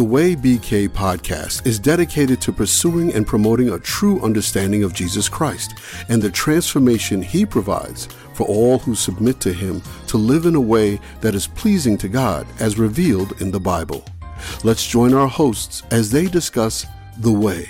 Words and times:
The 0.00 0.04
Way 0.04 0.34
BK 0.34 0.88
podcast 0.88 1.66
is 1.66 1.78
dedicated 1.78 2.40
to 2.40 2.54
pursuing 2.54 3.12
and 3.12 3.26
promoting 3.26 3.68
a 3.68 3.78
true 3.78 4.18
understanding 4.22 4.82
of 4.82 4.94
Jesus 4.94 5.28
Christ 5.28 5.74
and 6.08 6.22
the 6.22 6.30
transformation 6.30 7.20
he 7.20 7.44
provides 7.44 8.06
for 8.32 8.46
all 8.46 8.78
who 8.78 8.94
submit 8.94 9.40
to 9.40 9.52
him 9.52 9.82
to 10.06 10.16
live 10.16 10.46
in 10.46 10.54
a 10.54 10.60
way 10.60 10.98
that 11.20 11.34
is 11.34 11.48
pleasing 11.48 11.98
to 11.98 12.08
God 12.08 12.46
as 12.60 12.78
revealed 12.78 13.38
in 13.42 13.50
the 13.50 13.60
Bible. 13.60 14.02
Let's 14.64 14.86
join 14.86 15.12
our 15.12 15.28
hosts 15.28 15.82
as 15.90 16.10
they 16.10 16.28
discuss 16.28 16.86
The 17.18 17.32
Way. 17.32 17.68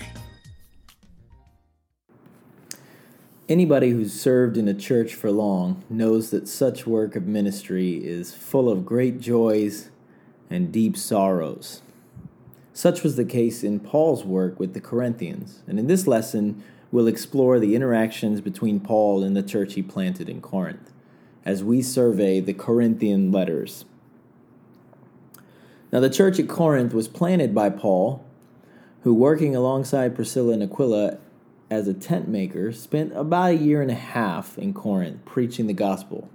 Anybody 3.48 3.90
who's 3.90 4.12
served 4.12 4.56
in 4.56 4.68
a 4.68 4.74
church 4.74 5.16
for 5.16 5.32
long 5.32 5.82
knows 5.90 6.30
that 6.30 6.46
such 6.46 6.86
work 6.86 7.16
of 7.16 7.26
ministry 7.26 7.94
is 7.94 8.32
full 8.32 8.70
of 8.70 8.86
great 8.86 9.18
joys 9.20 9.90
and 10.48 10.70
deep 10.70 10.96
sorrows. 10.96 11.82
Such 12.80 13.02
was 13.02 13.16
the 13.16 13.26
case 13.26 13.62
in 13.62 13.78
Paul's 13.78 14.24
work 14.24 14.58
with 14.58 14.72
the 14.72 14.80
Corinthians, 14.80 15.62
and 15.66 15.78
in 15.78 15.86
this 15.86 16.06
lesson, 16.06 16.64
we'll 16.90 17.08
explore 17.08 17.58
the 17.58 17.74
interactions 17.74 18.40
between 18.40 18.80
Paul 18.80 19.22
and 19.22 19.36
the 19.36 19.42
church 19.42 19.74
he 19.74 19.82
planted 19.82 20.30
in 20.30 20.40
Corinth 20.40 20.90
as 21.44 21.62
we 21.62 21.82
survey 21.82 22.40
the 22.40 22.54
Corinthian 22.54 23.30
letters. 23.30 23.84
Now, 25.92 26.00
the 26.00 26.08
church 26.08 26.40
at 26.40 26.48
Corinth 26.48 26.94
was 26.94 27.06
planted 27.06 27.54
by 27.54 27.68
Paul, 27.68 28.24
who, 29.02 29.12
working 29.12 29.54
alongside 29.54 30.16
Priscilla 30.16 30.54
and 30.54 30.62
Aquila 30.62 31.18
as 31.70 31.86
a 31.86 31.92
tent 31.92 32.28
maker, 32.28 32.72
spent 32.72 33.12
about 33.14 33.50
a 33.50 33.56
year 33.56 33.82
and 33.82 33.90
a 33.90 33.94
half 33.94 34.56
in 34.56 34.72
Corinth 34.72 35.22
preaching 35.26 35.66
the 35.66 35.74
gospel. 35.74 36.30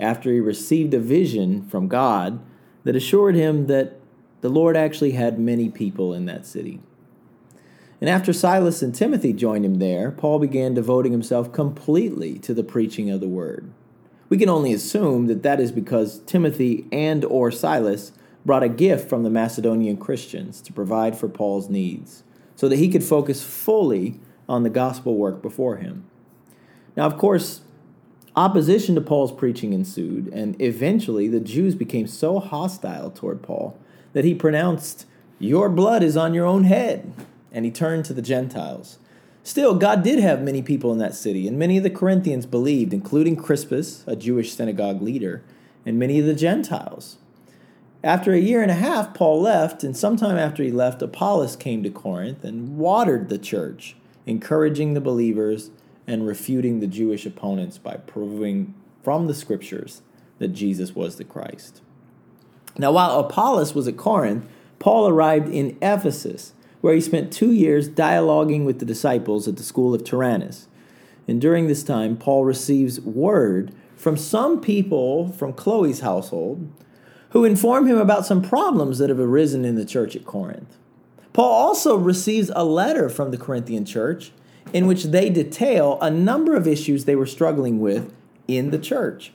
After 0.00 0.32
he 0.32 0.40
received 0.40 0.92
a 0.92 0.98
vision 0.98 1.62
from 1.68 1.86
God 1.86 2.40
that 2.82 2.96
assured 2.96 3.36
him 3.36 3.68
that 3.68 3.97
the 4.40 4.48
Lord 4.48 4.76
actually 4.76 5.12
had 5.12 5.38
many 5.38 5.68
people 5.68 6.14
in 6.14 6.26
that 6.26 6.46
city. 6.46 6.80
And 8.00 8.08
after 8.08 8.32
Silas 8.32 8.80
and 8.80 8.94
Timothy 8.94 9.32
joined 9.32 9.64
him 9.64 9.80
there, 9.80 10.12
Paul 10.12 10.38
began 10.38 10.74
devoting 10.74 11.12
himself 11.12 11.52
completely 11.52 12.38
to 12.40 12.54
the 12.54 12.62
preaching 12.62 13.10
of 13.10 13.20
the 13.20 13.28
word. 13.28 13.72
We 14.28 14.38
can 14.38 14.48
only 14.48 14.72
assume 14.72 15.26
that 15.26 15.42
that 15.42 15.58
is 15.58 15.72
because 15.72 16.20
Timothy 16.20 16.86
and 16.92 17.24
or 17.24 17.50
Silas 17.50 18.12
brought 18.44 18.62
a 18.62 18.68
gift 18.68 19.08
from 19.08 19.24
the 19.24 19.30
Macedonian 19.30 19.96
Christians 19.96 20.60
to 20.62 20.72
provide 20.72 21.18
for 21.18 21.28
Paul's 21.28 21.68
needs, 21.68 22.22
so 22.54 22.68
that 22.68 22.78
he 22.78 22.88
could 22.88 23.02
focus 23.02 23.42
fully 23.42 24.20
on 24.48 24.62
the 24.62 24.70
gospel 24.70 25.16
work 25.16 25.42
before 25.42 25.76
him. 25.76 26.04
Now, 26.96 27.06
of 27.06 27.18
course, 27.18 27.62
opposition 28.36 28.94
to 28.94 29.00
Paul's 29.00 29.32
preaching 29.32 29.72
ensued, 29.72 30.28
and 30.28 30.60
eventually 30.60 31.28
the 31.28 31.40
Jews 31.40 31.74
became 31.74 32.06
so 32.06 32.38
hostile 32.38 33.10
toward 33.10 33.42
Paul 33.42 33.78
that 34.12 34.24
he 34.24 34.34
pronounced, 34.34 35.06
Your 35.38 35.68
blood 35.68 36.02
is 36.02 36.16
on 36.16 36.34
your 36.34 36.46
own 36.46 36.64
head. 36.64 37.12
And 37.50 37.64
he 37.64 37.70
turned 37.70 38.04
to 38.06 38.12
the 38.12 38.22
Gentiles. 38.22 38.98
Still, 39.42 39.74
God 39.74 40.02
did 40.02 40.18
have 40.18 40.42
many 40.42 40.60
people 40.60 40.92
in 40.92 40.98
that 40.98 41.14
city, 41.14 41.48
and 41.48 41.58
many 41.58 41.78
of 41.78 41.82
the 41.82 41.88
Corinthians 41.88 42.44
believed, 42.44 42.92
including 42.92 43.36
Crispus, 43.36 44.04
a 44.06 44.14
Jewish 44.14 44.52
synagogue 44.52 45.00
leader, 45.00 45.42
and 45.86 45.98
many 45.98 46.18
of 46.18 46.26
the 46.26 46.34
Gentiles. 46.34 47.16
After 48.04 48.32
a 48.32 48.38
year 48.38 48.60
and 48.60 48.70
a 48.70 48.74
half, 48.74 49.14
Paul 49.14 49.40
left, 49.40 49.82
and 49.82 49.96
sometime 49.96 50.36
after 50.36 50.62
he 50.62 50.70
left, 50.70 51.00
Apollos 51.00 51.56
came 51.56 51.82
to 51.82 51.90
Corinth 51.90 52.44
and 52.44 52.76
watered 52.76 53.28
the 53.28 53.38
church, 53.38 53.96
encouraging 54.26 54.92
the 54.92 55.00
believers 55.00 55.70
and 56.06 56.26
refuting 56.26 56.80
the 56.80 56.86
Jewish 56.86 57.26
opponents 57.26 57.78
by 57.78 57.96
proving 57.96 58.74
from 59.02 59.26
the 59.26 59.34
scriptures 59.34 60.02
that 60.38 60.48
Jesus 60.48 60.94
was 60.94 61.16
the 61.16 61.24
Christ. 61.24 61.80
Now, 62.78 62.92
while 62.92 63.18
Apollos 63.18 63.74
was 63.74 63.88
at 63.88 63.96
Corinth, 63.96 64.48
Paul 64.78 65.08
arrived 65.08 65.48
in 65.48 65.76
Ephesus, 65.82 66.52
where 66.80 66.94
he 66.94 67.00
spent 67.00 67.32
two 67.32 67.52
years 67.52 67.88
dialoguing 67.88 68.64
with 68.64 68.78
the 68.78 68.86
disciples 68.86 69.48
at 69.48 69.56
the 69.56 69.64
school 69.64 69.94
of 69.94 70.04
Tyrannus. 70.04 70.68
And 71.26 71.40
during 71.40 71.66
this 71.66 71.82
time, 71.82 72.16
Paul 72.16 72.44
receives 72.44 73.00
word 73.00 73.74
from 73.96 74.16
some 74.16 74.60
people 74.60 75.32
from 75.32 75.52
Chloe's 75.52 76.00
household 76.00 76.70
who 77.30 77.44
inform 77.44 77.86
him 77.86 77.98
about 77.98 78.24
some 78.24 78.40
problems 78.40 78.98
that 78.98 79.10
have 79.10 79.20
arisen 79.20 79.64
in 79.64 79.74
the 79.74 79.84
church 79.84 80.14
at 80.14 80.24
Corinth. 80.24 80.76
Paul 81.32 81.50
also 81.50 81.96
receives 81.96 82.50
a 82.54 82.64
letter 82.64 83.08
from 83.08 83.30
the 83.30 83.36
Corinthian 83.36 83.84
church 83.84 84.32
in 84.72 84.86
which 84.86 85.04
they 85.04 85.28
detail 85.28 85.98
a 86.00 86.10
number 86.10 86.54
of 86.54 86.66
issues 86.66 87.04
they 87.04 87.16
were 87.16 87.26
struggling 87.26 87.80
with 87.80 88.14
in 88.46 88.70
the 88.70 88.78
church. 88.78 89.32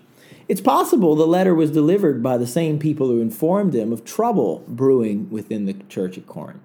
It's 0.47 0.61
possible 0.61 1.15
the 1.15 1.25
letter 1.25 1.55
was 1.55 1.71
delivered 1.71 2.21
by 2.21 2.37
the 2.37 2.47
same 2.47 2.79
people 2.79 3.07
who 3.07 3.21
informed 3.21 3.73
him 3.73 3.93
of 3.93 4.03
trouble 4.03 4.63
brewing 4.67 5.29
within 5.29 5.65
the 5.65 5.73
church 5.89 6.17
at 6.17 6.27
Corinth. 6.27 6.61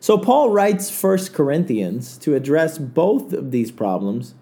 So 0.00 0.18
Paul 0.18 0.50
writes 0.50 0.90
1 1.02 1.26
Corinthians 1.32 2.18
to 2.18 2.34
address 2.34 2.76
both 2.76 3.32
of 3.32 3.52
these 3.52 3.70
problems, 3.70 4.34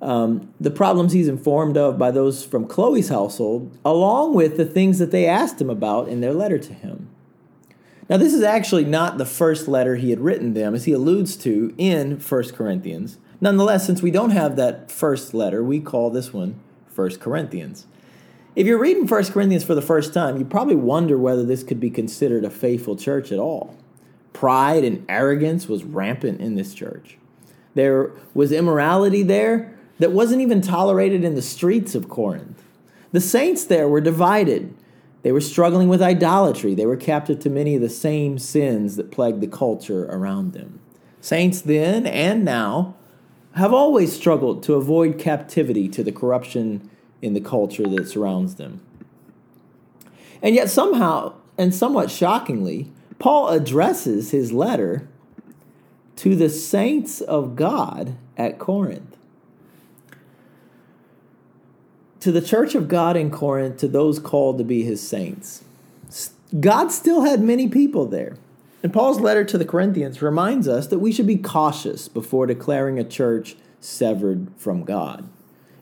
um, 0.00 0.54
the 0.60 0.70
problems 0.70 1.12
he's 1.12 1.26
informed 1.26 1.76
of 1.76 1.98
by 1.98 2.12
those 2.12 2.44
from 2.44 2.68
Chloe's 2.68 3.08
household, 3.08 3.76
along 3.84 4.34
with 4.34 4.56
the 4.56 4.64
things 4.64 5.00
that 5.00 5.10
they 5.10 5.26
asked 5.26 5.60
him 5.60 5.68
about 5.68 6.08
in 6.08 6.20
their 6.20 6.32
letter 6.32 6.58
to 6.58 6.72
him. 6.72 7.08
Now, 8.08 8.18
this 8.18 8.32
is 8.32 8.42
actually 8.42 8.84
not 8.84 9.18
the 9.18 9.26
first 9.26 9.66
letter 9.66 9.96
he 9.96 10.10
had 10.10 10.20
written 10.20 10.54
them, 10.54 10.76
as 10.76 10.84
he 10.84 10.92
alludes 10.92 11.36
to 11.38 11.74
in 11.76 12.20
1 12.20 12.42
Corinthians. 12.52 13.18
Nonetheless, 13.40 13.84
since 13.84 14.00
we 14.00 14.12
don't 14.12 14.30
have 14.30 14.54
that 14.54 14.92
first 14.92 15.34
letter, 15.34 15.62
we 15.64 15.80
call 15.80 16.08
this 16.08 16.32
one 16.32 16.60
1 16.98 17.18
Corinthians. 17.18 17.86
If 18.56 18.66
you're 18.66 18.80
reading 18.80 19.06
1 19.06 19.24
Corinthians 19.26 19.62
for 19.62 19.76
the 19.76 19.82
first 19.82 20.12
time, 20.12 20.36
you 20.36 20.44
probably 20.44 20.74
wonder 20.74 21.16
whether 21.16 21.44
this 21.44 21.62
could 21.62 21.78
be 21.78 21.90
considered 21.90 22.44
a 22.44 22.50
faithful 22.50 22.96
church 22.96 23.30
at 23.30 23.38
all. 23.38 23.76
Pride 24.32 24.82
and 24.82 25.06
arrogance 25.08 25.68
was 25.68 25.84
rampant 25.84 26.40
in 26.40 26.56
this 26.56 26.74
church. 26.74 27.16
There 27.74 28.10
was 28.34 28.50
immorality 28.50 29.22
there 29.22 29.78
that 30.00 30.10
wasn't 30.10 30.42
even 30.42 30.60
tolerated 30.60 31.22
in 31.22 31.36
the 31.36 31.42
streets 31.42 31.94
of 31.94 32.08
Corinth. 32.08 32.64
The 33.12 33.20
saints 33.20 33.64
there 33.64 33.88
were 33.88 34.00
divided. 34.00 34.74
They 35.22 35.30
were 35.30 35.40
struggling 35.40 35.88
with 35.88 36.02
idolatry. 36.02 36.74
They 36.74 36.86
were 36.86 36.96
captive 36.96 37.38
to 37.40 37.50
many 37.50 37.76
of 37.76 37.80
the 37.80 37.88
same 37.88 38.40
sins 38.40 38.96
that 38.96 39.12
plagued 39.12 39.40
the 39.40 39.46
culture 39.46 40.06
around 40.06 40.52
them. 40.52 40.80
Saints 41.20 41.60
then 41.60 42.08
and 42.08 42.44
now 42.44 42.96
have 43.58 43.74
always 43.74 44.14
struggled 44.14 44.62
to 44.62 44.74
avoid 44.74 45.18
captivity 45.18 45.88
to 45.88 46.04
the 46.04 46.12
corruption 46.12 46.88
in 47.20 47.34
the 47.34 47.40
culture 47.40 47.88
that 47.88 48.08
surrounds 48.08 48.54
them. 48.54 48.80
And 50.40 50.54
yet, 50.54 50.70
somehow, 50.70 51.34
and 51.58 51.74
somewhat 51.74 52.08
shockingly, 52.08 52.92
Paul 53.18 53.48
addresses 53.48 54.30
his 54.30 54.52
letter 54.52 55.08
to 56.16 56.36
the 56.36 56.48
saints 56.48 57.20
of 57.20 57.56
God 57.56 58.16
at 58.36 58.60
Corinth. 58.60 59.16
To 62.20 62.30
the 62.30 62.42
church 62.42 62.76
of 62.76 62.86
God 62.86 63.16
in 63.16 63.28
Corinth, 63.28 63.78
to 63.78 63.88
those 63.88 64.20
called 64.20 64.58
to 64.58 64.64
be 64.64 64.84
his 64.84 65.06
saints. 65.06 65.64
God 66.60 66.92
still 66.92 67.22
had 67.22 67.40
many 67.40 67.68
people 67.68 68.06
there. 68.06 68.36
And 68.82 68.92
Paul's 68.92 69.20
letter 69.20 69.44
to 69.44 69.58
the 69.58 69.64
Corinthians 69.64 70.22
reminds 70.22 70.68
us 70.68 70.86
that 70.86 71.00
we 71.00 71.12
should 71.12 71.26
be 71.26 71.36
cautious 71.36 72.06
before 72.06 72.46
declaring 72.46 72.98
a 72.98 73.04
church 73.04 73.56
severed 73.80 74.48
from 74.56 74.84
God. 74.84 75.28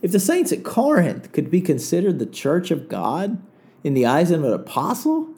If 0.02 0.12
the 0.12 0.20
saints 0.20 0.52
at 0.52 0.64
Corinth 0.64 1.32
could 1.32 1.50
be 1.50 1.60
considered 1.60 2.18
the 2.18 2.26
church 2.26 2.70
of 2.70 2.88
God 2.88 3.42
in 3.84 3.94
the 3.94 4.06
eyes 4.06 4.30
of 4.30 4.44
an 4.44 4.52
apostle, 4.52 5.28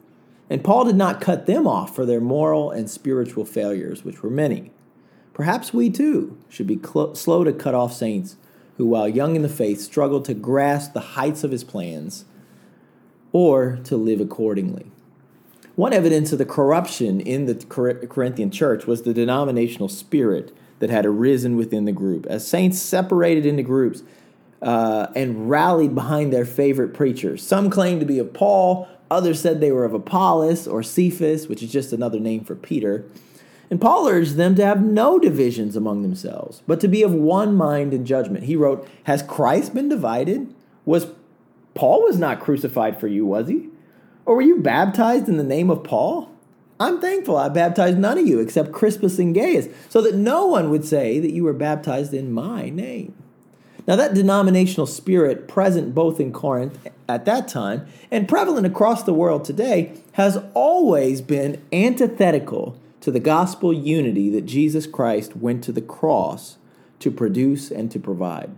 and 0.51 0.65
Paul 0.65 0.85
did 0.85 0.97
not 0.97 1.21
cut 1.21 1.47
them 1.47 1.67
off 1.67 1.95
for 1.95 2.07
their 2.07 2.21
moral 2.21 2.71
and 2.71 2.89
spiritual 2.89 3.45
failures, 3.45 4.05
which 4.05 4.23
were 4.23 4.31
many, 4.31 4.71
perhaps 5.33 5.75
we 5.75 5.91
too 5.91 6.39
should 6.49 6.67
be 6.67 6.79
cl- 6.79 7.15
slow 7.15 7.45
to 7.45 7.53
cut 7.53 7.75
off 7.75 7.93
saints 7.93 8.37
who, 8.77 8.87
while 8.87 9.09
young 9.09 9.37
in 9.37 9.43
the 9.43 9.49
faith, 9.49 9.81
struggled 9.81 10.25
to 10.25 10.35
grasp 10.35 10.93
the 10.93 11.01
heights 11.01 11.45
of 11.45 11.51
his 11.51 11.65
plans 11.65 12.25
or 13.33 13.79
to 13.85 13.97
live 13.97 14.21
accordingly. 14.21 14.91
One 15.79 15.93
evidence 15.93 16.33
of 16.33 16.39
the 16.39 16.45
corruption 16.45 17.21
in 17.21 17.47
the 17.47 17.55
Corinthian 17.55 18.51
church 18.51 18.89
was 18.89 19.03
the 19.03 19.15
denominational 19.15 19.89
spirit 19.89 20.53
that 20.81 20.91
had 20.91 21.07
arisen 21.07 21.57
within 21.57 21.85
the 21.85 21.93
group. 21.93 22.27
As 22.27 22.45
saints 22.45 22.83
separated 22.83 23.47
into 23.47 23.63
groups 23.63 24.03
uh, 24.61 25.07
and 25.15 25.49
rallied 25.49 25.95
behind 25.95 26.33
their 26.33 26.45
favorite 26.45 26.95
preachers. 26.95 27.47
Some 27.47 27.71
claimed 27.71 28.01
to 28.01 28.07
be 28.07 28.19
of 28.19 28.35
Paul, 28.35 28.89
others 29.09 29.41
said 29.41 29.61
they 29.61 29.71
were 29.71 29.85
of 29.85 29.95
Apollos 29.95 30.67
or 30.67 30.83
Cephas, 30.83 31.47
which 31.47 31.63
is 31.63 31.71
just 31.71 31.93
another 31.93 32.19
name 32.19 32.43
for 32.43 32.57
Peter. 32.57 33.05
And 33.71 33.81
Paul 33.81 34.09
urged 34.09 34.35
them 34.35 34.57
to 34.57 34.67
have 34.67 34.83
no 34.83 35.21
divisions 35.21 35.77
among 35.77 36.03
themselves, 36.03 36.61
but 36.67 36.81
to 36.81 36.89
be 36.89 37.05
of 37.05 37.15
one 37.15 37.55
mind 37.55 37.95
in 37.95 38.05
judgment. 38.05 38.47
He 38.47 38.57
wrote, 38.57 38.89
Has 39.05 39.23
Christ 39.23 39.75
been 39.75 39.89
divided? 39.89 40.53
Was 40.85 41.07
Paul 41.75 42.03
was 42.03 42.19
not 42.19 42.41
crucified 42.41 42.99
for 42.99 43.07
you, 43.07 43.25
was 43.25 43.47
he? 43.47 43.69
Or 44.29 44.37
were 44.37 44.43
you 44.43 44.57
baptized 44.57 45.27
in 45.27 45.39
the 45.39 45.43
name 45.43 45.71
of 45.71 45.83
Paul? 45.83 46.31
I'm 46.79 47.01
thankful 47.01 47.39
I 47.39 47.49
baptized 47.49 47.97
none 47.97 48.19
of 48.19 48.27
you 48.27 48.41
except 48.41 48.73
Crispus 48.73 49.19
and 49.19 49.35
Gaius, 49.35 49.69
so 49.89 50.03
that 50.03 50.17
no 50.17 50.45
one 50.45 50.69
would 50.69 50.85
say 50.85 51.19
that 51.19 51.33
you 51.33 51.45
were 51.45 51.55
baptized 51.55 52.13
in 52.13 52.31
my 52.31 52.69
name. 52.69 53.15
Now, 53.87 53.97
that 53.97 54.13
denominational 54.13 54.85
spirit, 54.85 55.49
present 55.49 55.95
both 55.95 56.21
in 56.21 56.31
Corinth 56.31 56.79
at 57.09 57.25
that 57.25 57.49
time 57.49 57.87
and 58.11 58.29
prevalent 58.29 58.67
across 58.67 59.03
the 59.03 59.15
world 59.15 59.47
today, 59.47 59.99
has 60.13 60.37
always 60.53 61.23
been 61.23 61.63
antithetical 61.73 62.79
to 63.01 63.11
the 63.11 63.21
gospel 63.21 63.73
unity 63.73 64.29
that 64.29 64.45
Jesus 64.45 64.87
Christ 64.87 65.37
went 65.37 65.65
to 65.65 65.73
the 65.73 65.81
cross 65.81 66.59
to 66.99 67.11
produce 67.11 67.71
and 67.71 67.91
to 67.93 67.99
provide. 67.99 68.51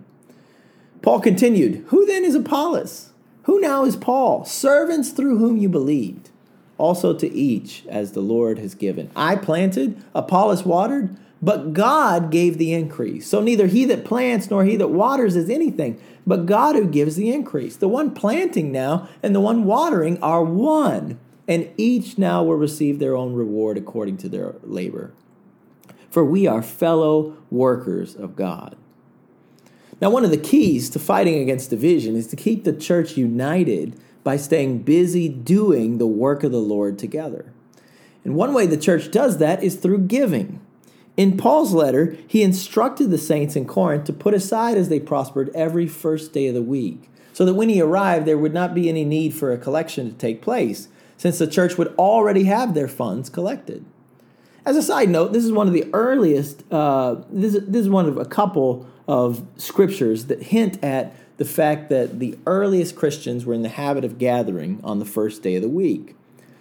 Paul 1.00 1.20
continued, 1.20 1.84
Who 1.90 2.06
then 2.06 2.24
is 2.24 2.34
Apollos? 2.34 3.09
Who 3.44 3.60
now 3.60 3.84
is 3.84 3.96
Paul? 3.96 4.44
Servants 4.44 5.10
through 5.10 5.38
whom 5.38 5.56
you 5.56 5.68
believed, 5.68 6.30
also 6.78 7.14
to 7.14 7.30
each 7.32 7.84
as 7.88 8.12
the 8.12 8.20
Lord 8.20 8.58
has 8.58 8.74
given. 8.74 9.10
I 9.16 9.36
planted, 9.36 10.02
Apollos 10.14 10.64
watered, 10.64 11.16
but 11.42 11.72
God 11.72 12.30
gave 12.30 12.58
the 12.58 12.72
increase. 12.72 13.26
So 13.26 13.40
neither 13.40 13.66
he 13.66 13.84
that 13.86 14.04
plants 14.04 14.50
nor 14.50 14.64
he 14.64 14.76
that 14.76 14.88
waters 14.88 15.36
is 15.36 15.48
anything, 15.48 15.98
but 16.26 16.46
God 16.46 16.76
who 16.76 16.86
gives 16.86 17.16
the 17.16 17.30
increase. 17.30 17.76
The 17.76 17.88
one 17.88 18.12
planting 18.12 18.70
now 18.70 19.08
and 19.22 19.34
the 19.34 19.40
one 19.40 19.64
watering 19.64 20.22
are 20.22 20.44
one, 20.44 21.18
and 21.48 21.70
each 21.76 22.18
now 22.18 22.42
will 22.42 22.56
receive 22.56 22.98
their 22.98 23.16
own 23.16 23.32
reward 23.32 23.78
according 23.78 24.18
to 24.18 24.28
their 24.28 24.56
labor. 24.62 25.12
For 26.10 26.24
we 26.24 26.46
are 26.46 26.62
fellow 26.62 27.36
workers 27.50 28.14
of 28.14 28.36
God. 28.36 28.76
Now, 30.00 30.08
one 30.10 30.24
of 30.24 30.30
the 30.30 30.38
keys 30.38 30.88
to 30.90 30.98
fighting 30.98 31.40
against 31.40 31.70
division 31.70 32.16
is 32.16 32.26
to 32.28 32.36
keep 32.36 32.64
the 32.64 32.72
church 32.72 33.16
united 33.16 34.00
by 34.24 34.36
staying 34.36 34.82
busy 34.82 35.28
doing 35.28 35.98
the 35.98 36.06
work 36.06 36.42
of 36.42 36.52
the 36.52 36.58
Lord 36.58 36.98
together. 36.98 37.52
And 38.24 38.34
one 38.34 38.54
way 38.54 38.66
the 38.66 38.76
church 38.76 39.10
does 39.10 39.38
that 39.38 39.62
is 39.62 39.76
through 39.76 40.00
giving. 40.00 40.60
In 41.16 41.36
Paul's 41.36 41.74
letter, 41.74 42.16
he 42.26 42.42
instructed 42.42 43.10
the 43.10 43.18
saints 43.18 43.56
in 43.56 43.66
Corinth 43.66 44.04
to 44.04 44.12
put 44.12 44.32
aside 44.32 44.76
as 44.76 44.88
they 44.88 45.00
prospered 45.00 45.50
every 45.54 45.86
first 45.86 46.32
day 46.32 46.46
of 46.46 46.54
the 46.54 46.62
week, 46.62 47.10
so 47.32 47.44
that 47.44 47.54
when 47.54 47.68
he 47.68 47.80
arrived, 47.80 48.26
there 48.26 48.38
would 48.38 48.54
not 48.54 48.74
be 48.74 48.88
any 48.88 49.04
need 49.04 49.34
for 49.34 49.52
a 49.52 49.58
collection 49.58 50.10
to 50.10 50.16
take 50.16 50.40
place, 50.40 50.88
since 51.16 51.38
the 51.38 51.46
church 51.46 51.76
would 51.76 51.94
already 51.98 52.44
have 52.44 52.72
their 52.72 52.88
funds 52.88 53.28
collected. 53.28 53.84
As 54.64 54.76
a 54.76 54.82
side 54.82 55.08
note, 55.08 55.32
this 55.32 55.44
is 55.44 55.52
one 55.52 55.66
of 55.66 55.72
the 55.72 55.88
earliest, 55.92 56.64
uh, 56.72 57.16
this, 57.30 57.58
this 57.66 57.82
is 57.82 57.90
one 57.90 58.06
of 58.06 58.16
a 58.16 58.24
couple 58.24 58.86
of 59.10 59.44
scriptures 59.56 60.26
that 60.26 60.40
hint 60.40 60.82
at 60.84 61.12
the 61.36 61.44
fact 61.44 61.88
that 61.88 62.20
the 62.20 62.38
earliest 62.46 62.94
Christians 62.94 63.44
were 63.44 63.54
in 63.54 63.62
the 63.62 63.68
habit 63.68 64.04
of 64.04 64.18
gathering 64.18 64.78
on 64.84 65.00
the 65.00 65.04
first 65.04 65.42
day 65.42 65.56
of 65.56 65.62
the 65.62 65.68
week. 65.68 66.14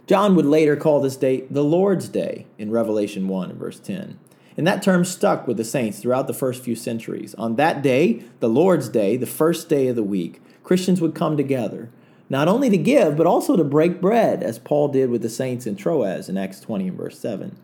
John 0.07 0.35
would 0.35 0.47
later 0.47 0.75
call 0.75 0.99
this 0.99 1.15
day 1.15 1.41
the 1.51 1.63
Lord's 1.63 2.09
Day 2.09 2.47
in 2.57 2.71
Revelation 2.71 3.27
1 3.27 3.51
and 3.51 3.59
verse 3.59 3.79
10. 3.79 4.17
And 4.57 4.65
that 4.65 4.81
term 4.81 5.05
stuck 5.05 5.47
with 5.47 5.57
the 5.57 5.63
saints 5.63 5.99
throughout 5.99 6.25
the 6.25 6.33
first 6.33 6.63
few 6.63 6.75
centuries. 6.75 7.35
On 7.35 7.55
that 7.57 7.83
day, 7.83 8.23
the 8.39 8.49
Lord's 8.49 8.89
Day, 8.89 9.15
the 9.15 9.27
first 9.27 9.69
day 9.69 9.87
of 9.87 9.95
the 9.95 10.01
week, 10.01 10.41
Christians 10.63 11.01
would 11.01 11.13
come 11.13 11.37
together, 11.37 11.91
not 12.31 12.47
only 12.47 12.71
to 12.71 12.77
give, 12.77 13.15
but 13.15 13.27
also 13.27 13.55
to 13.57 13.63
break 13.63 14.01
bread, 14.01 14.41
as 14.41 14.57
Paul 14.57 14.87
did 14.87 15.11
with 15.11 15.21
the 15.21 15.29
saints 15.29 15.67
in 15.67 15.75
Troas 15.75 16.27
in 16.27 16.35
Acts 16.35 16.61
20 16.61 16.87
and 16.87 16.97
verse 16.97 17.19
7. 17.19 17.55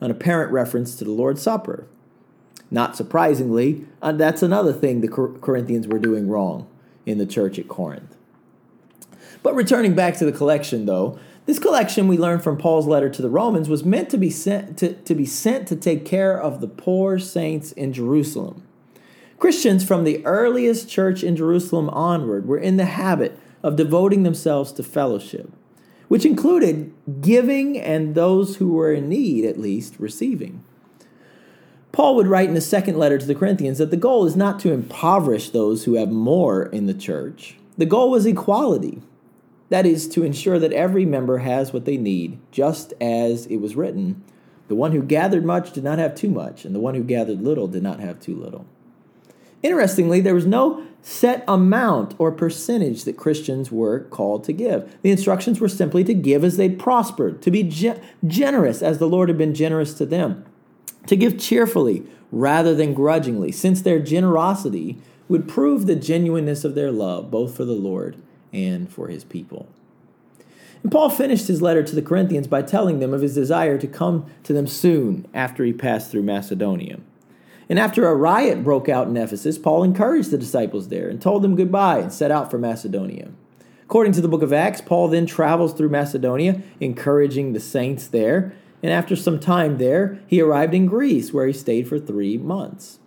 An 0.00 0.10
apparent 0.12 0.52
reference 0.52 0.94
to 0.94 1.04
the 1.04 1.10
Lord's 1.10 1.42
Supper, 1.42 1.88
not 2.70 2.96
surprisingly, 2.96 3.84
uh, 4.00 4.12
that's 4.12 4.42
another 4.42 4.72
thing 4.72 5.00
the 5.00 5.08
Corinthians 5.08 5.86
were 5.86 5.98
doing 5.98 6.28
wrong 6.28 6.68
in 7.04 7.18
the 7.18 7.26
church 7.26 7.58
at 7.58 7.68
Corinth. 7.68 8.16
But 9.42 9.54
returning 9.54 9.94
back 9.94 10.16
to 10.18 10.24
the 10.24 10.32
collection, 10.32 10.86
though, 10.86 11.18
this 11.46 11.58
collection 11.58 12.06
we 12.06 12.18
learned 12.18 12.44
from 12.44 12.58
Paul's 12.58 12.86
letter 12.86 13.08
to 13.08 13.22
the 13.22 13.30
Romans 13.30 13.68
was 13.68 13.84
meant 13.84 14.10
to 14.10 14.18
be 14.18 14.30
sent 14.30 14.78
to, 14.78 14.92
to 14.92 15.14
be 15.14 15.26
sent 15.26 15.66
to 15.68 15.76
take 15.76 16.04
care 16.04 16.40
of 16.40 16.60
the 16.60 16.68
poor 16.68 17.18
saints 17.18 17.72
in 17.72 17.92
Jerusalem. 17.92 18.62
Christians 19.38 19.82
from 19.82 20.04
the 20.04 20.24
earliest 20.26 20.88
church 20.88 21.24
in 21.24 21.34
Jerusalem 21.34 21.88
onward 21.90 22.46
were 22.46 22.58
in 22.58 22.76
the 22.76 22.84
habit 22.84 23.38
of 23.62 23.74
devoting 23.74 24.22
themselves 24.22 24.70
to 24.72 24.82
fellowship, 24.82 25.50
which 26.08 26.26
included 26.26 26.92
giving 27.22 27.78
and 27.78 28.14
those 28.14 28.56
who 28.56 28.74
were 28.74 28.92
in 28.92 29.08
need, 29.08 29.44
at 29.46 29.58
least, 29.58 29.98
receiving. 29.98 30.62
Paul 31.92 32.14
would 32.16 32.28
write 32.28 32.48
in 32.48 32.54
the 32.54 32.60
second 32.60 32.98
letter 32.98 33.18
to 33.18 33.26
the 33.26 33.34
Corinthians 33.34 33.78
that 33.78 33.90
the 33.90 33.96
goal 33.96 34.24
is 34.24 34.36
not 34.36 34.60
to 34.60 34.72
impoverish 34.72 35.50
those 35.50 35.84
who 35.84 35.94
have 35.94 36.10
more 36.10 36.66
in 36.66 36.86
the 36.86 36.94
church. 36.94 37.56
The 37.76 37.86
goal 37.86 38.10
was 38.10 38.26
equality. 38.26 39.02
That 39.70 39.86
is, 39.86 40.08
to 40.08 40.24
ensure 40.24 40.58
that 40.58 40.72
every 40.72 41.04
member 41.04 41.38
has 41.38 41.72
what 41.72 41.84
they 41.84 41.96
need, 41.96 42.38
just 42.50 42.92
as 43.00 43.46
it 43.46 43.56
was 43.56 43.76
written 43.76 44.22
The 44.68 44.74
one 44.76 44.92
who 44.92 45.02
gathered 45.02 45.44
much 45.44 45.72
did 45.72 45.82
not 45.82 45.98
have 45.98 46.14
too 46.14 46.30
much, 46.30 46.64
and 46.64 46.72
the 46.74 46.80
one 46.80 46.94
who 46.94 47.02
gathered 47.02 47.42
little 47.42 47.66
did 47.66 47.82
not 47.82 47.98
have 47.98 48.20
too 48.20 48.36
little. 48.36 48.66
Interestingly, 49.64 50.20
there 50.20 50.34
was 50.34 50.46
no 50.46 50.84
set 51.02 51.42
amount 51.48 52.14
or 52.18 52.30
percentage 52.30 53.02
that 53.04 53.16
Christians 53.16 53.72
were 53.72 54.00
called 54.00 54.44
to 54.44 54.52
give. 54.52 54.96
The 55.02 55.10
instructions 55.10 55.60
were 55.60 55.68
simply 55.68 56.04
to 56.04 56.14
give 56.14 56.44
as 56.44 56.56
they 56.56 56.68
prospered, 56.68 57.42
to 57.42 57.50
be 57.50 57.64
ge- 57.64 57.98
generous 58.24 58.80
as 58.80 58.98
the 58.98 59.08
Lord 59.08 59.28
had 59.28 59.38
been 59.38 59.54
generous 59.54 59.92
to 59.94 60.06
them 60.06 60.44
to 61.10 61.16
give 61.16 61.36
cheerfully 61.36 62.04
rather 62.30 62.72
than 62.72 62.94
grudgingly, 62.94 63.50
since 63.50 63.82
their 63.82 63.98
generosity 63.98 64.96
would 65.28 65.48
prove 65.48 65.86
the 65.86 65.96
genuineness 65.96 66.64
of 66.64 66.76
their 66.76 66.92
love, 66.92 67.32
both 67.32 67.56
for 67.56 67.64
the 67.64 67.72
Lord 67.72 68.14
and 68.52 68.88
for 68.88 69.08
his 69.08 69.24
people. 69.24 69.66
And 70.84 70.92
Paul 70.92 71.10
finished 71.10 71.48
his 71.48 71.60
letter 71.60 71.82
to 71.82 71.96
the 71.96 72.00
Corinthians 72.00 72.46
by 72.46 72.62
telling 72.62 73.00
them 73.00 73.12
of 73.12 73.22
his 73.22 73.34
desire 73.34 73.76
to 73.76 73.88
come 73.88 74.30
to 74.44 74.52
them 74.52 74.68
soon 74.68 75.26
after 75.34 75.64
he 75.64 75.72
passed 75.72 76.12
through 76.12 76.22
Macedonia. 76.22 77.00
And 77.68 77.76
after 77.76 78.06
a 78.06 78.14
riot 78.14 78.62
broke 78.62 78.88
out 78.88 79.08
in 79.08 79.16
Ephesus, 79.16 79.58
Paul 79.58 79.82
encouraged 79.82 80.30
the 80.30 80.38
disciples 80.38 80.90
there 80.90 81.08
and 81.08 81.20
told 81.20 81.42
them 81.42 81.56
goodbye 81.56 81.98
and 81.98 82.12
set 82.12 82.30
out 82.30 82.52
for 82.52 82.58
Macedonia. 82.58 83.30
According 83.82 84.12
to 84.12 84.20
the 84.20 84.28
book 84.28 84.42
of 84.42 84.52
Acts, 84.52 84.80
Paul 84.80 85.08
then 85.08 85.26
travels 85.26 85.72
through 85.72 85.88
Macedonia, 85.88 86.62
encouraging 86.78 87.52
the 87.52 87.58
saints 87.58 88.06
there 88.06 88.54
and 88.82 88.92
after 88.92 89.14
some 89.16 89.38
time 89.38 89.78
there, 89.78 90.18
he 90.26 90.40
arrived 90.40 90.74
in 90.74 90.86
Greece, 90.86 91.32
where 91.32 91.46
he 91.46 91.52
stayed 91.52 91.88
for 91.88 91.98
three 91.98 92.38
months. 92.38 92.98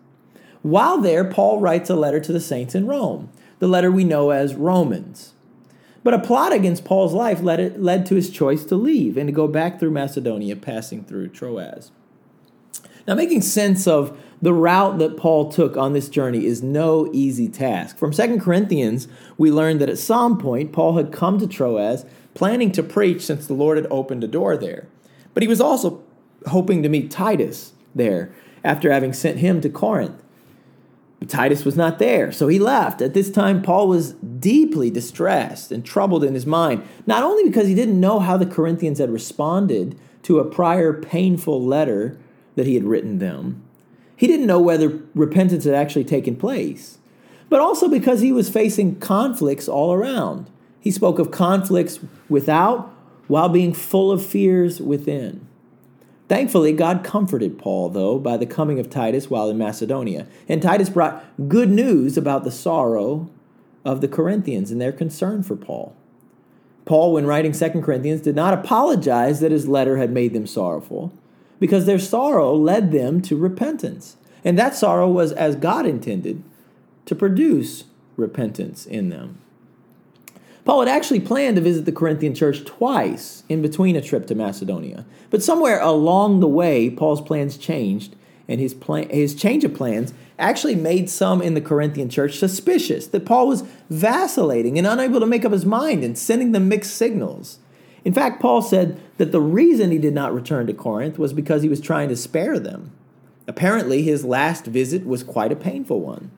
While 0.62 1.00
there, 1.00 1.26
Paul 1.26 1.60
writes 1.60 1.90
a 1.90 1.96
letter 1.96 2.20
to 2.20 2.32
the 2.32 2.40
saints 2.40 2.76
in 2.76 2.88
Rome, 2.88 3.30
the 3.60 3.68
letter 3.68 3.92
we 3.92 4.04
know 4.04 4.30
as 4.30 4.56
Romans. 4.56 5.34
But 6.04 6.14
a 6.14 6.20
plot 6.20 6.54
against 6.54 6.86
Paul's 6.86 7.14
life 7.14 7.42
led, 7.42 7.60
it, 7.60 7.82
led 7.82 8.06
to 8.08 8.16
his 8.16 8.30
choice 8.30 8.64
to 8.66 8.76
leave 8.76 9.18
and 9.18 9.28
to 9.28 9.34
go 9.34 9.48
back 9.48 9.80
through 9.80 9.92
Macedonia, 9.92 10.56
passing 10.56 11.04
through 11.04 11.30
Troas. 11.30 11.92
Now, 13.08 13.16
making 13.16 13.42
sense 13.42 13.88
of 13.88 14.18
the 14.42 14.54
route 14.54 14.98
that 15.00 15.18
Paul 15.18 15.52
took 15.52 15.76
on 15.76 15.94
this 15.94 16.10
journey 16.10 16.46
is 16.46 16.64
no 16.64 17.10
easy 17.14 17.48
task. 17.48 17.98
From 17.98 18.12
2 18.12 18.40
Corinthians, 18.40 19.08
we 19.38 19.52
learned 19.52 19.82
that 19.82 19.90
at 19.90 19.98
some 19.98 20.38
point, 20.38 20.72
Paul 20.72 20.98
had 20.98 21.12
come 21.12 21.40
to 21.40 21.48
Troas, 21.48 22.06
planning 22.34 22.72
to 22.74 22.84
preach 22.84 23.22
since 23.22 23.48
the 23.48 23.54
Lord 23.54 23.78
had 23.78 23.88
opened 23.90 24.24
a 24.24 24.28
door 24.28 24.56
there. 24.56 24.88
But 25.34 25.44
he 25.44 25.48
was 25.48 25.62
also 25.62 26.04
hoping 26.48 26.84
to 26.84 26.90
meet 26.90 27.12
Titus 27.12 27.74
there 27.96 28.34
after 28.64 28.92
having 28.92 29.14
sent 29.14 29.40
him 29.40 29.62
to 29.62 29.70
Corinth. 29.70 30.22
But 31.20 31.30
Titus 31.30 31.64
was 31.64 31.76
not 31.76 32.00
there, 32.00 32.32
so 32.32 32.48
he 32.48 32.60
left. 32.60 33.02
At 33.02 33.14
this 33.14 33.32
time, 33.32 33.62
Paul 33.62 33.88
was 33.88 34.14
deeply 34.14 34.90
distressed 34.90 35.72
and 35.72 35.86
troubled 35.86 36.24
in 36.24 36.34
his 36.34 36.46
mind, 36.46 36.84
not 37.06 37.24
only 37.24 37.44
because 37.44 37.68
he 37.68 37.76
didn't 37.76 38.00
know 38.00 38.20
how 38.20 38.38
the 38.38 38.46
Corinthians 38.46 39.00
had 39.00 39.10
responded 39.10 39.98
to 40.24 40.40
a 40.40 40.46
prior 40.46 40.94
painful 40.94 41.64
letter 41.64 42.18
that 42.56 42.68
he 42.68 42.76
had 42.76 42.84
written 42.84 43.20
them, 43.20 43.64
he 44.16 44.28
didn't 44.28 44.48
know 44.48 44.60
whether 44.60 45.02
repentance 45.16 45.66
had 45.66 45.74
actually 45.74 46.04
taken 46.04 46.36
place, 46.36 46.98
but 47.50 47.60
also 47.60 47.88
because 47.88 48.22
he 48.22 48.32
was 48.32 48.50
facing 48.50 49.00
conflicts 49.00 49.68
all 49.68 49.94
around. 49.94 50.50
He 50.80 50.92
spoke 50.92 51.20
of 51.20 51.32
conflicts 51.32 52.00
without 52.30 52.94
while 53.28 53.50
being 53.50 53.74
full 53.74 54.12
of 54.12 54.26
fears 54.26 54.82
within. 54.82 55.48
Thankfully, 56.30 56.72
God 56.72 57.04
comforted 57.04 57.60
Paul, 57.60 57.90
though, 57.90 58.18
by 58.18 58.38
the 58.38 58.46
coming 58.46 58.80
of 58.80 58.90
Titus 58.90 59.30
while 59.30 59.50
in 59.50 59.58
Macedonia. 59.58 60.26
And 60.48 60.62
Titus 60.62 60.90
brought 60.90 61.24
good 61.48 61.70
news 61.70 62.18
about 62.18 62.44
the 62.44 62.52
sorrow 62.52 63.30
of 63.86 64.02
the 64.02 64.08
Corinthians 64.08 64.72
and 64.72 64.80
their 64.80 64.94
concern 64.94 65.44
for 65.44 65.56
Paul. 65.56 65.96
Paul, 66.86 67.14
when 67.14 67.26
writing 67.26 67.52
2 67.52 67.82
Corinthians, 67.82 68.22
did 68.22 68.36
not 68.36 68.54
apologize 68.54 69.40
that 69.40 69.52
his 69.52 69.68
letter 69.68 69.98
had 69.98 70.12
made 70.12 70.34
them 70.34 70.48
sorrowful, 70.48 71.14
because 71.60 71.86
their 71.86 72.00
sorrow 72.00 72.54
led 72.54 72.92
them 72.92 73.22
to 73.22 73.38
repentance. 73.38 74.18
And 74.44 74.58
that 74.58 74.76
sorrow 74.76 75.10
was 75.10 75.32
as 75.32 75.56
God 75.56 75.86
intended 75.86 76.44
to 77.06 77.16
produce 77.16 77.86
repentance 78.18 78.86
in 78.86 79.10
them. 79.10 79.40
Paul 80.66 80.80
had 80.80 80.90
actually 80.90 81.20
planned 81.20 81.58
to 81.58 81.62
visit 81.62 81.86
the 81.86 81.92
Corinthian 81.92 82.34
church 82.34 82.64
twice 82.64 83.44
in 83.50 83.62
between 83.62 83.96
a 83.96 84.02
trip 84.02 84.28
to 84.28 84.36
Macedonia. 84.36 85.06
But 85.30 85.44
somewhere 85.44 85.82
along 85.82 86.40
the 86.40 86.48
way, 86.48 86.90
Paul's 86.90 87.22
plans 87.22 87.58
changed, 87.58 88.16
and 88.48 88.62
his, 88.62 88.74
plan, 88.74 89.10
his 89.10 89.36
change 89.36 89.64
of 89.64 89.74
plans 89.74 90.14
actually 90.40 90.76
made 90.76 91.10
some 91.10 91.42
in 91.42 91.54
the 91.54 91.62
Corinthian 91.62 92.10
church 92.10 92.38
suspicious 92.38 93.08
that 93.08 93.26
Paul 93.26 93.48
was 93.48 93.64
vacillating 93.90 94.78
and 94.78 94.88
unable 94.88 95.20
to 95.20 95.26
make 95.26 95.46
up 95.46 95.52
his 95.52 95.66
mind 95.66 96.04
and 96.04 96.18
sending 96.18 96.54
them 96.54 96.70
mixed 96.70 96.96
signals. 96.96 97.60
In 98.06 98.14
fact, 98.14 98.42
Paul 98.42 98.62
said 98.62 99.00
that 99.18 99.32
the 99.32 99.42
reason 99.42 99.92
he 99.92 99.98
did 99.98 100.14
not 100.14 100.34
return 100.34 100.68
to 100.68 100.74
Corinth 100.74 101.18
was 101.18 101.34
because 101.34 101.62
he 101.62 101.70
was 101.70 101.80
trying 101.80 102.10
to 102.10 102.16
spare 102.16 102.60
them. 102.60 102.92
Apparently, 103.48 104.02
his 104.02 104.26
last 104.26 104.66
visit 104.66 105.06
was 105.06 105.24
quite 105.24 105.52
a 105.52 105.58
painful 105.58 106.00
one. 106.00 106.32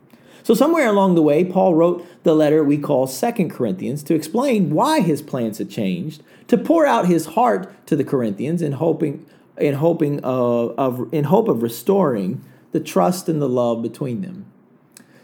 So, 0.45 0.53
somewhere 0.53 0.87
along 0.87 1.15
the 1.15 1.23
way, 1.23 1.43
Paul 1.43 1.73
wrote 1.73 2.05
the 2.21 2.35
letter 2.35 2.63
we 2.63 2.77
call 2.77 3.07
Second 3.07 3.49
Corinthians 3.49 4.03
to 4.03 4.13
explain 4.13 4.69
why 4.69 4.99
his 4.99 5.23
plans 5.23 5.57
had 5.57 5.71
changed, 5.71 6.21
to 6.49 6.55
pour 6.55 6.85
out 6.85 7.07
his 7.07 7.25
heart 7.25 7.73
to 7.87 7.95
the 7.95 8.03
Corinthians 8.03 8.61
in 8.61 8.73
hoping, 8.73 9.25
in 9.57 9.73
hoping 9.73 10.19
of, 10.23 10.75
of, 10.77 11.11
in 11.11 11.23
hope 11.23 11.47
of 11.47 11.63
restoring 11.63 12.45
the 12.73 12.79
trust 12.79 13.27
and 13.27 13.41
the 13.41 13.49
love 13.49 13.81
between 13.81 14.21
them. 14.21 14.45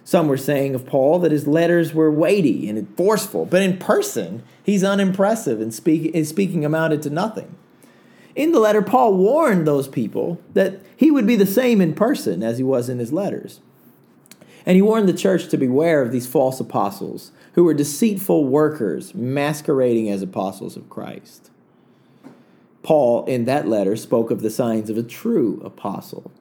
Some 0.03 0.27
were 0.27 0.37
saying 0.37 0.73
of 0.73 0.87
Paul 0.87 1.19
that 1.19 1.31
his 1.31 1.45
letters 1.45 1.93
were 1.93 2.09
weighty 2.09 2.67
and 2.67 2.87
forceful, 2.97 3.45
but 3.45 3.61
in 3.61 3.77
person, 3.77 4.41
he's 4.63 4.83
unimpressive 4.83 5.61
and 5.61 5.71
speak, 5.71 6.15
his 6.15 6.29
speaking 6.29 6.65
amounted 6.65 7.03
to 7.03 7.11
nothing. 7.11 7.55
In 8.35 8.53
the 8.53 8.59
letter, 8.59 8.81
Paul 8.81 9.13
warned 9.13 9.67
those 9.67 9.87
people 9.87 10.41
that 10.55 10.79
he 10.97 11.11
would 11.11 11.27
be 11.27 11.35
the 11.35 11.45
same 11.45 11.79
in 11.79 11.93
person 11.93 12.41
as 12.41 12.57
he 12.57 12.63
was 12.63 12.89
in 12.89 12.97
his 12.97 13.13
letters. 13.13 13.59
And 14.65 14.75
he 14.75 14.81
warned 14.81 15.09
the 15.09 15.13
church 15.13 15.47
to 15.49 15.57
beware 15.57 16.01
of 16.01 16.11
these 16.11 16.27
false 16.27 16.59
apostles 16.59 17.31
who 17.53 17.63
were 17.63 17.73
deceitful 17.73 18.45
workers 18.45 19.13
masquerading 19.15 20.09
as 20.09 20.21
apostles 20.21 20.77
of 20.77 20.89
Christ. 20.89 21.49
Paul, 22.83 23.25
in 23.25 23.45
that 23.45 23.67
letter, 23.67 23.95
spoke 23.95 24.31
of 24.31 24.41
the 24.41 24.49
signs 24.49 24.89
of 24.89 24.97
a 24.97 25.03
true 25.03 25.61
apostle. 25.63 26.31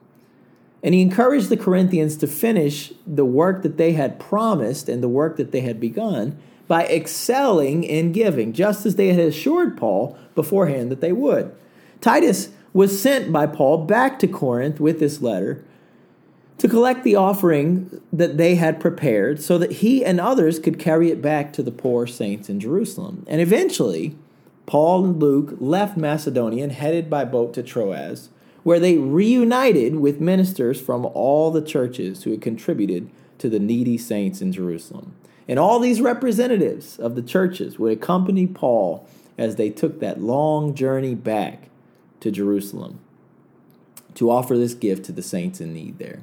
And 0.83 0.95
he 0.95 1.01
encouraged 1.01 1.49
the 1.49 1.57
Corinthians 1.57 2.17
to 2.17 2.27
finish 2.27 2.91
the 3.05 3.25
work 3.25 3.61
that 3.61 3.77
they 3.77 3.93
had 3.93 4.19
promised 4.19 4.89
and 4.89 5.03
the 5.03 5.09
work 5.09 5.37
that 5.37 5.51
they 5.51 5.61
had 5.61 5.79
begun 5.79 6.37
by 6.67 6.85
excelling 6.87 7.83
in 7.83 8.11
giving, 8.11 8.53
just 8.53 8.85
as 8.85 8.95
they 8.95 9.09
had 9.09 9.19
assured 9.19 9.77
Paul 9.77 10.17
beforehand 10.33 10.89
that 10.89 11.01
they 11.01 11.11
would. 11.11 11.53
Titus 11.99 12.49
was 12.73 12.99
sent 12.99 13.31
by 13.31 13.45
Paul 13.45 13.85
back 13.85 14.17
to 14.19 14.27
Corinth 14.27 14.79
with 14.79 14.99
this 14.99 15.21
letter 15.21 15.63
to 16.61 16.69
collect 16.69 17.03
the 17.03 17.15
offering 17.15 17.99
that 18.13 18.37
they 18.37 18.53
had 18.53 18.79
prepared 18.79 19.41
so 19.41 19.57
that 19.57 19.71
he 19.71 20.05
and 20.05 20.21
others 20.21 20.59
could 20.59 20.77
carry 20.77 21.09
it 21.09 21.19
back 21.19 21.51
to 21.51 21.63
the 21.63 21.71
poor 21.71 22.05
saints 22.05 22.49
in 22.49 22.59
Jerusalem. 22.59 23.25
And 23.27 23.41
eventually, 23.41 24.15
Paul 24.67 25.05
and 25.05 25.19
Luke 25.19 25.55
left 25.59 25.97
Macedonia 25.97 26.63
and 26.63 26.71
headed 26.71 27.09
by 27.09 27.25
boat 27.25 27.55
to 27.55 27.63
Troas, 27.63 28.29
where 28.61 28.79
they 28.79 28.99
reunited 28.99 29.95
with 29.95 30.21
ministers 30.21 30.79
from 30.79 31.03
all 31.03 31.49
the 31.49 31.63
churches 31.63 32.25
who 32.25 32.29
had 32.29 32.43
contributed 32.43 33.09
to 33.39 33.49
the 33.49 33.59
needy 33.59 33.97
saints 33.97 34.39
in 34.39 34.51
Jerusalem. 34.51 35.15
And 35.47 35.57
all 35.57 35.79
these 35.79 35.99
representatives 35.99 36.99
of 36.99 37.15
the 37.15 37.23
churches 37.23 37.79
would 37.79 37.93
accompany 37.93 38.45
Paul 38.45 39.07
as 39.35 39.55
they 39.55 39.71
took 39.71 39.99
that 39.99 40.21
long 40.21 40.75
journey 40.75 41.15
back 41.15 41.69
to 42.19 42.29
Jerusalem 42.29 42.99
to 44.13 44.29
offer 44.29 44.55
this 44.55 44.75
gift 44.75 45.05
to 45.05 45.11
the 45.11 45.23
saints 45.23 45.59
in 45.59 45.73
need 45.73 45.97
there. 45.97 46.21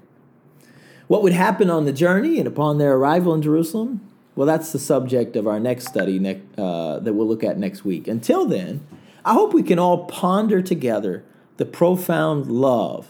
What 1.09 1.23
would 1.23 1.33
happen 1.33 1.71
on 1.71 1.87
the 1.87 1.93
journey 1.93 2.39
and 2.39 2.47
upon 2.47 2.79
their 2.79 2.95
arrival 2.95 3.35
in 3.35 3.43
Jerusalem? 3.43 4.01
Well, 4.37 4.47
that's 4.47 4.73
the 4.73 4.79
subject 4.79 5.35
of 5.35 5.49
our 5.49 5.59
next 5.59 5.89
study 5.89 6.19
uh, 6.57 6.99
that 7.01 7.15
we'll 7.15 7.27
look 7.27 7.43
at 7.43 7.59
next 7.59 7.85
week. 7.85 8.07
Until 8.07 8.47
then, 8.47 8.87
I 9.25 9.33
hope 9.33 9.53
we 9.53 9.63
can 9.63 9.79
all 9.79 10.05
ponder 10.05 10.63
together 10.63 11.25
the 11.57 11.65
profound 11.65 12.47
love, 12.47 13.09